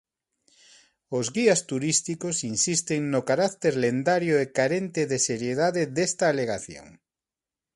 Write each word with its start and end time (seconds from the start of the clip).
Os 1.17 1.25
guías 1.35 1.61
turísticos 1.71 2.37
insisten 2.53 3.01
no 3.13 3.21
carácter 3.29 3.73
lendario 3.83 4.35
e 4.43 4.45
carente 4.57 5.01
de 5.11 5.17
seriedade 5.29 5.81
desta 5.95 6.25
alegación. 6.33 6.87